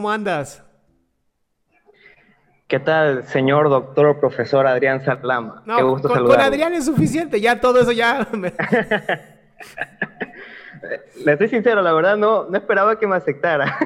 ¿Cómo 0.00 0.10
andas? 0.10 0.64
¿Qué 2.68 2.80
tal, 2.80 3.24
señor 3.24 3.68
doctor 3.68 4.06
o 4.06 4.18
profesor 4.18 4.66
Adrián 4.66 5.04
Salama? 5.04 5.62
No, 5.66 5.76
Qué 5.76 5.82
gusto 5.82 6.08
con. 6.08 6.40
Adrián 6.40 6.72
es 6.72 6.86
suficiente, 6.86 7.38
ya 7.38 7.60
todo 7.60 7.82
eso 7.82 7.92
ya. 7.92 8.26
me- 8.32 8.50
Le 11.26 11.32
estoy 11.32 11.48
sincero, 11.48 11.82
la 11.82 11.92
verdad 11.92 12.16
no, 12.16 12.48
no 12.48 12.56
esperaba 12.56 12.98
que 12.98 13.06
me 13.06 13.16
aceptara. 13.16 13.76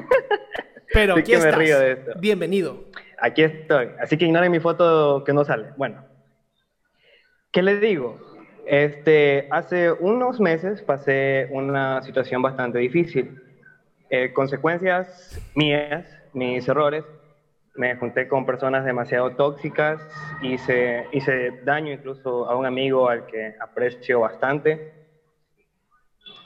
Pero 0.93 1.15
Así 1.15 1.19
aquí 1.19 1.31
que 1.33 1.37
me 1.39 1.43
estás. 1.49 1.59
río 1.59 1.79
de 1.79 1.91
esto. 1.91 2.11
Bienvenido. 2.17 2.85
Aquí 3.19 3.43
estoy. 3.43 3.89
Así 3.99 4.17
que 4.17 4.23
ignoren 4.23 4.53
mi 4.53 4.61
foto 4.61 5.21
que 5.25 5.33
no 5.33 5.43
sale. 5.43 5.73
Bueno, 5.75 6.01
¿qué 7.51 7.61
les 7.61 7.81
digo? 7.81 8.17
Este, 8.65 9.49
hace 9.51 9.91
unos 9.91 10.39
meses 10.39 10.81
pasé 10.81 11.49
una 11.51 12.01
situación 12.03 12.41
bastante 12.41 12.79
difícil. 12.79 13.41
Eh, 14.09 14.31
consecuencias 14.33 15.39
mías, 15.55 16.05
mis 16.33 16.67
errores, 16.67 17.03
me 17.75 17.95
junté 17.95 18.27
con 18.27 18.45
personas 18.45 18.85
demasiado 18.85 19.31
tóxicas, 19.31 19.99
hice, 20.41 21.05
hice 21.11 21.51
daño 21.63 21.91
incluso 21.93 22.47
a 22.49 22.55
un 22.55 22.65
amigo 22.65 23.09
al 23.09 23.25
que 23.25 23.51
aprecio 23.59 24.21
bastante. 24.21 24.79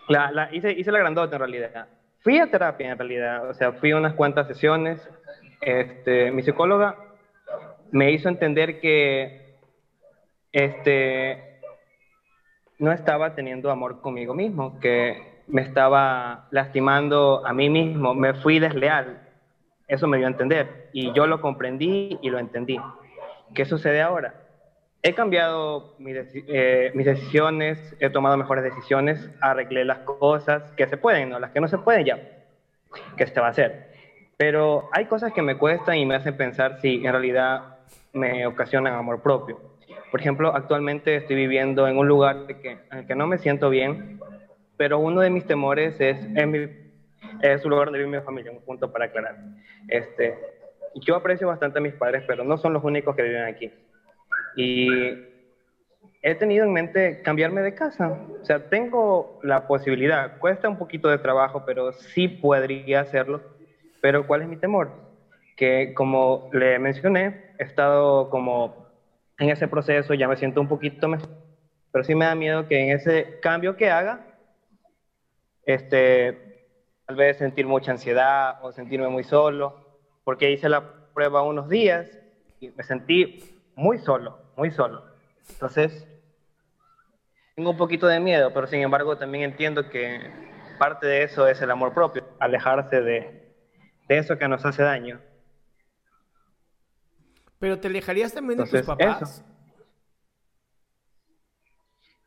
La, 0.08 0.32
la- 0.32 0.50
hice, 0.52 0.72
hice 0.72 0.92
la 0.92 1.00
grandota 1.00 1.36
en 1.36 1.40
realidad. 1.40 1.88
Fui 2.22 2.40
a 2.40 2.48
terapia 2.48 2.92
en 2.92 2.98
realidad, 2.98 3.48
o 3.50 3.54
sea, 3.54 3.72
fui 3.74 3.92
a 3.92 3.98
unas 3.98 4.14
cuantas 4.14 4.48
sesiones. 4.48 5.00
Este, 5.62 6.32
mi 6.32 6.42
psicóloga 6.42 6.96
me 7.92 8.12
hizo 8.12 8.30
entender 8.30 8.80
que 8.80 9.32
este, 10.52 11.38
no 12.80 12.92
estaba 12.92 13.36
teniendo 13.36 13.70
amor 13.70 14.02
conmigo 14.02 14.34
mismo, 14.34 14.80
que 14.80 15.18
me 15.50 15.64
estaba 15.64 16.48
lastimando 16.52 17.46
a 17.46 17.54
mí 17.54 17.70
mismo, 17.70 18.14
me 18.14 18.34
fui 18.36 18.60
desleal. 18.60 19.20
Eso 19.88 20.08
me 20.08 20.18
dio 20.18 20.28
a 20.28 20.30
entender 20.30 20.90
y 20.94 21.12
yo 21.14 21.26
lo 21.26 21.42
comprendí 21.42 22.20
y 22.22 22.30
lo 22.30 22.38
entendí. 22.38 22.80
¿Qué 23.54 23.66
sucede 23.66 24.02
ahora? 24.02 24.36
He 25.02 25.14
cambiado 25.14 25.96
eh, 26.00 26.92
mis 26.94 27.06
decisiones, 27.06 27.96
he 28.00 28.10
tomado 28.10 28.38
mejores 28.38 28.64
decisiones, 28.64 29.32
arreglé 29.42 29.86
las 29.86 30.00
cosas 30.00 30.72
que 30.74 30.88
se 30.88 30.98
pueden, 30.98 31.30
¿no? 31.30 31.40
las 31.40 31.52
que 31.52 31.62
no 31.62 31.68
se 31.68 31.78
pueden 31.78 32.06
ya, 32.06 32.20
¿qué 33.18 33.26
se 33.26 33.40
va 33.40 33.48
a 33.48 33.52
hacer? 33.52 33.90
Pero 34.38 34.90
hay 34.92 35.06
cosas 35.06 35.34
que 35.34 35.42
me 35.42 35.58
cuestan 35.58 35.98
y 35.98 36.06
me 36.06 36.16
hacen 36.16 36.36
pensar 36.36 36.80
si 36.82 37.06
en 37.06 37.12
realidad 37.12 37.78
me 38.14 38.46
ocasionan 38.46 38.94
amor 38.94 39.22
propio. 39.22 39.60
Por 40.12 40.20
ejemplo, 40.20 40.54
actualmente 40.56 41.16
estoy 41.16 41.36
viviendo 41.36 41.88
en 41.88 41.98
un 41.98 42.08
lugar 42.08 42.46
que, 42.62 42.72
en 42.92 42.98
el 42.98 43.08
que 43.08 43.16
no 43.16 43.26
me 43.26 43.38
siento 43.38 43.70
bien, 43.70 44.19
pero 44.80 44.98
uno 44.98 45.20
de 45.20 45.30
mis 45.30 45.46
temores 45.46 46.00
es, 46.00 46.18
en 46.36 46.52
mi, 46.52 46.60
es 47.42 47.66
un 47.66 47.72
lugar 47.72 47.88
donde 47.88 48.00
vive 48.00 48.18
mi 48.18 48.24
familia, 48.24 48.54
un 48.54 48.62
punto 48.62 48.90
para 48.90 49.06
aclarar. 49.06 49.36
Este, 49.90 50.40
yo 50.96 51.18
aprecio 51.18 51.48
bastante 51.48 51.80
a 51.80 51.82
mis 51.82 51.96
padres, 51.96 52.24
pero 52.26 52.46
no 52.46 52.58
son 52.58 52.72
los 52.72 52.82
únicos 52.86 53.14
que 53.14 53.24
viven 53.24 53.44
aquí. 53.44 53.70
Y 54.56 54.88
he 56.22 56.34
tenido 56.36 56.64
en 56.64 56.72
mente 56.72 57.22
cambiarme 57.24 57.62
de 57.62 57.76
casa. 57.76 58.18
O 58.42 58.46
sea, 58.46 58.70
tengo 58.70 59.42
la 59.44 59.68
posibilidad. 59.68 60.38
Cuesta 60.38 60.70
un 60.70 60.78
poquito 60.78 61.10
de 61.10 61.18
trabajo, 61.18 61.64
pero 61.66 61.92
sí 61.92 62.30
podría 62.30 63.02
hacerlo. 63.02 63.42
Pero 64.00 64.26
¿cuál 64.26 64.44
es 64.44 64.48
mi 64.48 64.56
temor? 64.56 64.92
Que 65.58 65.94
como 65.94 66.50
le 66.54 66.80
mencioné, 66.80 67.52
he 67.60 67.64
estado 67.64 68.30
como 68.30 68.88
en 69.40 69.50
ese 69.50 69.68
proceso, 69.68 70.14
ya 70.14 70.30
me 70.30 70.38
siento 70.38 70.62
un 70.62 70.70
poquito 70.70 71.10
mejor. 71.10 71.28
Pero 71.92 72.06
sí 72.06 72.16
me 72.16 72.24
da 72.24 72.34
miedo 72.34 72.66
que 72.66 72.80
en 72.80 72.92
ese 72.92 73.40
cambio 73.42 73.76
que 73.76 73.90
haga, 73.90 74.29
este, 75.74 76.66
tal 77.06 77.16
vez 77.16 77.38
sentir 77.38 77.68
mucha 77.68 77.92
ansiedad 77.92 78.58
o 78.64 78.72
sentirme 78.72 79.08
muy 79.08 79.24
solo, 79.24 80.00
porque 80.24 80.52
hice 80.52 80.68
la 80.68 81.12
prueba 81.14 81.44
unos 81.44 81.70
días 81.70 82.10
y 82.60 82.70
me 82.70 82.84
sentí 82.84 83.62
muy 83.76 84.00
solo, 84.00 84.40
muy 84.58 84.72
solo. 84.72 85.04
Entonces, 85.50 86.08
tengo 87.56 87.70
un 87.72 87.78
poquito 87.78 88.08
de 88.08 88.20
miedo, 88.20 88.52
pero 88.54 88.66
sin 88.66 88.82
embargo 88.82 89.18
también 89.18 89.44
entiendo 89.44 89.90
que 89.90 90.32
parte 90.80 91.06
de 91.06 91.24
eso 91.24 91.48
es 91.48 91.62
el 91.62 91.70
amor 91.70 91.94
propio, 91.94 92.24
alejarse 92.40 93.02
de, 93.02 93.54
de 94.08 94.18
eso 94.18 94.38
que 94.38 94.48
nos 94.48 94.66
hace 94.66 94.82
daño. 94.82 95.20
Pero 97.60 97.80
te 97.80 97.90
alejarías 97.90 98.34
también 98.34 98.58
de 98.58 98.66
tus 98.66 98.82
papás. 98.82 99.22
eso. 99.22 99.44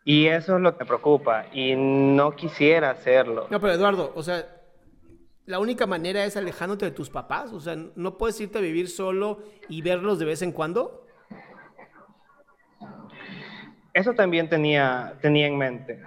Y 0.05 0.27
eso 0.27 0.57
es 0.57 0.63
lo 0.63 0.77
que 0.77 0.85
me 0.85 0.89
preocupa, 0.89 1.47
y 1.53 1.75
no 1.77 2.35
quisiera 2.35 2.91
hacerlo. 2.91 3.47
No, 3.51 3.61
pero 3.61 3.73
Eduardo, 3.73 4.13
o 4.17 4.23
sea, 4.23 4.45
la 5.47 5.59
única 5.59 5.87
manera 5.87 6.25
es 6.25 6.37
alejándote 6.37 6.87
de 6.87 6.91
tus 6.91 7.11
papás. 7.11 7.53
O 7.53 7.61
sea, 7.61 7.77
no 7.77 8.17
puedes 8.17 8.41
irte 8.41 8.59
a 8.59 8.61
vivir 8.61 8.89
solo 8.89 9.41
y 9.69 9.83
verlos 9.83 10.19
de 10.19 10.25
vez 10.25 10.43
en 10.43 10.53
cuando. 10.53 11.07
Eso 13.93 14.15
también 14.15 14.49
tenía, 14.49 15.19
tenía 15.21 15.47
en 15.47 15.59
mente. 15.59 16.03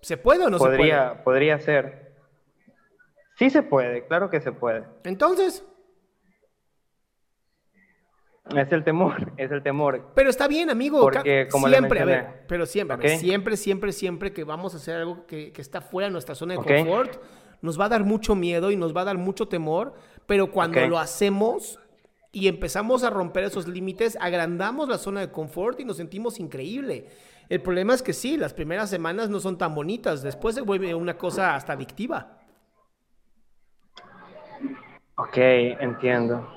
¿Se 0.00 0.16
puede 0.16 0.44
o 0.44 0.50
no 0.50 0.58
se 0.58 0.64
podría, 0.64 1.10
puede? 1.12 1.24
podría 1.24 1.58
ser. 1.60 2.16
Sí 3.36 3.50
se 3.50 3.62
puede, 3.62 4.06
claro 4.06 4.30
que 4.30 4.40
se 4.40 4.52
puede. 4.52 4.84
Entonces, 5.04 5.64
Es 8.56 8.72
el 8.72 8.82
temor, 8.82 9.32
es 9.36 9.50
el 9.50 9.62
temor. 9.62 10.10
pero 10.14 10.30
está 10.30 10.48
bien, 10.48 10.70
amigo. 10.70 11.00
Porque, 11.00 11.48
como 11.50 11.68
le 11.68 11.76
siempre, 11.76 12.00
a 12.00 12.04
ver, 12.04 12.44
pero 12.46 12.64
siempre, 12.66 12.96
ver, 12.96 13.18
siempre, 13.18 13.56
siempre, 13.56 13.92
siempre 13.92 14.32
que 14.32 14.44
vamos 14.44 14.74
a 14.74 14.78
hacer 14.78 14.96
algo 14.96 15.26
que, 15.26 15.52
que 15.52 15.60
está 15.60 15.80
fuera 15.80 16.06
de 16.06 16.12
nuestra 16.12 16.34
zona 16.34 16.54
de 16.54 16.60
confort, 16.60 17.20
nos 17.60 17.78
va 17.78 17.86
a 17.86 17.88
dar 17.88 18.04
mucho 18.04 18.34
miedo 18.34 18.70
y 18.70 18.76
nos 18.76 18.96
va 18.96 19.02
a 19.02 19.04
dar 19.04 19.18
mucho 19.18 19.48
temor, 19.48 19.94
pero 20.26 20.50
cuando 20.50 20.86
lo 20.86 20.98
hacemos 20.98 21.78
y 22.32 22.48
empezamos 22.48 23.04
a 23.04 23.10
romper 23.10 23.44
esos 23.44 23.66
límites, 23.66 24.16
agrandamos 24.20 24.88
la 24.88 24.98
zona 24.98 25.20
de 25.20 25.30
confort 25.30 25.80
y 25.80 25.84
nos 25.84 25.96
sentimos 25.96 26.38
increíble. 26.38 27.08
El 27.48 27.62
problema 27.62 27.94
es 27.94 28.02
que 28.02 28.12
sí, 28.12 28.36
las 28.36 28.52
primeras 28.52 28.90
semanas 28.90 29.30
no 29.30 29.40
son 29.40 29.56
tan 29.58 29.74
bonitas, 29.74 30.22
después 30.22 30.54
se 30.54 30.60
vuelve 30.60 30.94
una 30.94 31.16
cosa 31.16 31.54
hasta 31.54 31.72
adictiva. 31.72 32.38
Ok, 35.18 35.36
entiendo. 35.36 36.48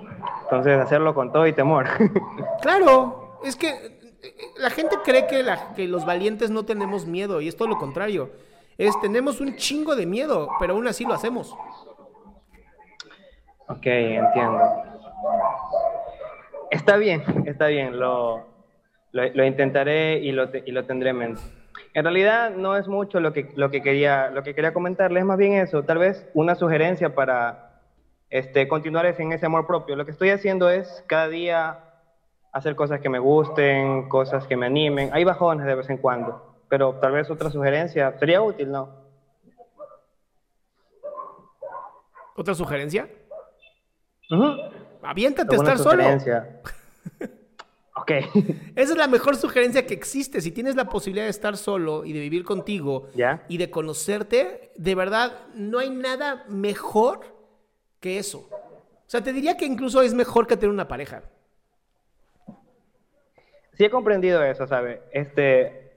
Entonces, 0.43 0.79
hacerlo 0.79 1.13
con 1.13 1.31
todo 1.31 1.47
y 1.47 1.53
temor. 1.53 1.87
Claro, 2.61 3.39
es 3.43 3.55
que 3.55 3.69
eh, 3.69 4.35
la 4.57 4.69
gente 4.69 4.97
cree 5.03 5.25
que, 5.25 5.41
la- 5.41 5.73
que 5.73 5.87
los 5.87 6.05
valientes 6.05 6.51
no 6.51 6.63
tenemos 6.63 7.05
miedo 7.07 7.41
y 7.41 7.47
es 7.47 7.57
todo 7.57 7.67
lo 7.67 7.77
contrario. 7.79 8.29
Es 8.77 8.99
tenemos 9.01 9.41
un 9.41 9.55
chingo 9.55 9.95
de 9.95 10.05
miedo, 10.05 10.47
pero 10.59 10.73
aún 10.73 10.87
así 10.87 11.05
lo 11.05 11.13
hacemos. 11.13 11.55
ok, 13.67 13.85
entiendo. 13.85 14.59
Está 16.69 16.97
bien, 16.97 17.23
está 17.45 17.67
bien, 17.67 17.99
lo, 17.99 18.45
lo, 19.11 19.45
intentaré 19.45 20.19
y 20.19 20.31
lo, 20.31 20.49
y 20.65 20.71
lo 20.71 20.85
tendré 20.85 21.09
en 21.09 21.17
mente. 21.17 21.41
En 21.93 22.03
realidad 22.05 22.51
no 22.51 22.77
es 22.77 22.87
mucho 22.87 23.19
lo 23.19 23.33
que, 23.33 23.51
lo 23.55 23.69
que, 23.71 23.81
quería, 23.81 24.29
lo 24.29 24.43
que 24.43 24.55
quería 24.55 24.73
comentarles, 24.73 25.21
es 25.21 25.25
más 25.27 25.37
bien 25.37 25.53
eso, 25.53 25.83
tal 25.83 25.97
vez 25.97 26.27
una 26.33 26.55
sugerencia 26.55 27.13
para 27.13 27.70
este, 28.31 28.67
continuar 28.67 29.05
en 29.05 29.33
ese 29.33 29.45
amor 29.45 29.67
propio. 29.67 29.95
Lo 29.95 30.05
que 30.05 30.11
estoy 30.11 30.29
haciendo 30.29 30.69
es 30.69 31.03
cada 31.05 31.27
día 31.27 31.79
hacer 32.53 32.75
cosas 32.75 33.01
que 33.01 33.09
me 33.09 33.19
gusten, 33.19 34.07
cosas 34.09 34.47
que 34.47 34.55
me 34.55 34.65
animen. 34.65 35.09
Hay 35.13 35.25
bajones 35.25 35.65
de 35.65 35.75
vez 35.75 35.89
en 35.89 35.97
cuando, 35.97 36.55
pero 36.69 36.95
tal 36.95 37.11
vez 37.11 37.29
otra 37.29 37.51
sugerencia 37.51 38.17
sería 38.17 38.41
útil, 38.41 38.71
¿no? 38.71 38.89
¿Otra 42.37 42.55
sugerencia? 42.55 43.09
Aviéntate 45.03 45.53
a 45.53 45.57
estar 45.57 45.77
solo. 45.77 46.03
ok. 47.95 48.11
Esa 48.75 48.93
es 48.93 48.97
la 48.97 49.07
mejor 49.07 49.35
sugerencia 49.35 49.85
que 49.85 49.93
existe. 49.93 50.39
Si 50.39 50.51
tienes 50.51 50.75
la 50.77 50.85
posibilidad 50.85 51.25
de 51.25 51.31
estar 51.31 51.57
solo 51.57 52.05
y 52.05 52.13
de 52.13 52.21
vivir 52.21 52.45
contigo 52.45 53.09
y 53.49 53.57
de 53.57 53.69
conocerte, 53.69 54.71
de 54.77 54.95
verdad, 54.95 55.33
no 55.53 55.79
hay 55.79 55.89
nada 55.89 56.45
mejor 56.47 57.40
que 58.01 58.17
eso. 58.17 58.49
O 58.49 59.09
sea, 59.11 59.21
te 59.21 59.31
diría 59.31 59.55
que 59.55 59.65
incluso 59.65 60.01
es 60.01 60.13
mejor 60.13 60.47
que 60.47 60.57
tener 60.57 60.73
una 60.73 60.87
pareja. 60.87 61.23
Sí 63.73 63.85
he 63.85 63.89
comprendido 63.89 64.43
eso, 64.43 64.67
¿sabe? 64.67 65.01
Este, 65.13 65.93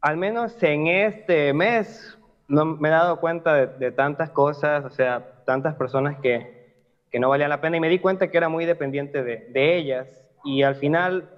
al 0.00 0.16
menos 0.16 0.62
en 0.62 0.86
este 0.86 1.52
mes 1.52 2.16
no 2.46 2.64
me 2.64 2.88
he 2.88 2.92
dado 2.92 3.18
cuenta 3.18 3.54
de, 3.54 3.66
de 3.66 3.90
tantas 3.90 4.30
cosas, 4.30 4.84
o 4.84 4.90
sea, 4.90 5.42
tantas 5.44 5.74
personas 5.74 6.20
que, 6.20 6.62
que 7.10 7.18
no 7.18 7.28
valía 7.28 7.48
la 7.48 7.60
pena 7.60 7.76
y 7.76 7.80
me 7.80 7.88
di 7.88 7.98
cuenta 7.98 8.30
que 8.30 8.36
era 8.36 8.48
muy 8.48 8.66
dependiente 8.66 9.22
de, 9.22 9.48
de 9.50 9.76
ellas 9.76 10.08
y 10.44 10.62
al 10.62 10.76
final 10.76 11.28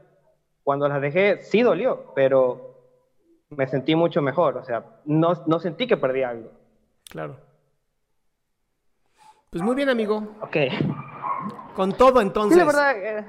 cuando 0.63 0.89
las 0.89 1.01
dejé 1.01 1.43
sí 1.43 1.63
dolió, 1.63 2.13
pero 2.15 2.75
me 3.51 3.69
sentí 3.69 3.95
mucho 3.95 4.23
mejor, 4.23 4.57
o 4.57 4.65
sea, 4.65 4.85
no, 5.05 5.35
no 5.47 5.61
sentí 5.61 5.87
que 5.87 5.97
perdí 5.97 6.23
algo. 6.23 6.51
Claro. 7.11 7.37
Pues 9.55 9.63
muy 9.63 9.77
bien, 9.77 9.89
amigo. 9.89 10.35
Ok. 10.41 10.57
Con 11.77 11.93
todo 11.93 12.21
entonces. 12.21 12.55
Sí, 12.55 12.59
la 12.59 12.65
verdad, 12.65 12.97
eh, 12.97 13.25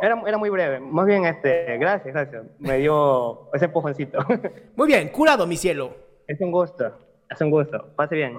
era, 0.00 0.22
era, 0.28 0.38
muy 0.38 0.48
breve. 0.48 0.78
Más 0.78 1.06
bien, 1.06 1.24
este, 1.24 1.76
gracias, 1.76 2.14
gracias. 2.14 2.44
Me 2.60 2.78
dio 2.78 3.52
ese 3.52 3.64
empujoncito. 3.64 4.20
Muy 4.76 4.86
bien, 4.86 5.08
curado, 5.08 5.44
mi 5.44 5.56
cielo. 5.56 5.92
Es 6.28 6.40
un 6.40 6.52
gusto, 6.52 6.84
es 7.28 7.40
un 7.40 7.50
gusto. 7.50 7.84
Pase 7.96 8.14
bien. 8.14 8.38